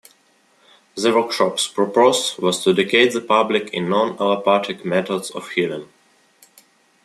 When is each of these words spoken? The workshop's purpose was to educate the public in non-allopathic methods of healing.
The 0.95 1.13
workshop's 1.13 1.67
purpose 1.67 2.35
was 2.39 2.63
to 2.63 2.71
educate 2.71 3.09
the 3.13 3.21
public 3.21 3.69
in 3.71 3.87
non-allopathic 3.87 4.83
methods 4.83 5.29
of 5.29 5.49
healing. 5.51 5.89